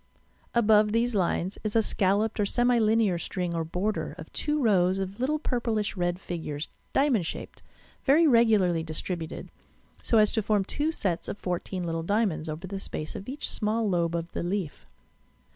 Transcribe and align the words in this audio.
Above 0.55 0.91
these 0.93 1.13
lines 1.13 1.59
is 1.63 1.75
a 1.75 1.83
scalloped 1.83 2.39
or 2.39 2.43
semi 2.47 2.79
linear 2.79 3.19
string 3.19 3.53
or 3.53 3.63
border 3.63 4.15
of 4.17 4.33
two 4.33 4.59
rows 4.59 4.97
of 4.97 5.19
little 5.19 5.37
purplish 5.37 5.95
red 5.95 6.19
figures, 6.19 6.69
diamond 6.91 7.23
shaped, 7.23 7.61
very 8.03 8.25
regularly 8.25 8.81
distributed, 8.81 9.51
so 10.01 10.17
as 10.17 10.31
to 10.31 10.41
form 10.41 10.63
two 10.65 10.91
sets 10.91 11.27
of 11.27 11.37
fourteen 11.37 11.83
little 11.83 12.01
dia 12.01 12.25
monds 12.25 12.49
over 12.49 12.65
the 12.65 12.79
space 12.79 13.15
of 13.15 13.29
each 13.29 13.47
small 13.47 13.87
lobe 13.87 14.15
of 14.15 14.31
the 14.31 14.41
leaf. 14.41 14.87